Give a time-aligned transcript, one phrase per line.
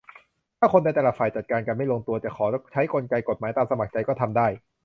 [0.59, 4.47] -ถ้าคนในแต่ละฝ่ายจัดการกันไม่ลงตัว จะขอใช้กลไกกฎหมาย ตามสมัครใจ ก็ทำได้